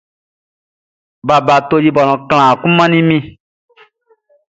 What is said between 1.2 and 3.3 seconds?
Baba toli balɔn klanhan kun man mi.